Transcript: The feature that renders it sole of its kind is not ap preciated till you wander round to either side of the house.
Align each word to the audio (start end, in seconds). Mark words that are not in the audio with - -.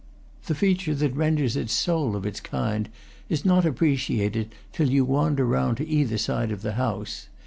The 0.47 0.55
feature 0.55 0.95
that 0.95 1.15
renders 1.15 1.55
it 1.55 1.69
sole 1.69 2.15
of 2.15 2.25
its 2.25 2.39
kind 2.39 2.89
is 3.29 3.45
not 3.45 3.67
ap 3.67 3.75
preciated 3.75 4.47
till 4.73 4.89
you 4.89 5.05
wander 5.05 5.45
round 5.45 5.77
to 5.77 5.87
either 5.87 6.17
side 6.17 6.49
of 6.51 6.63
the 6.63 6.73
house. 6.73 7.27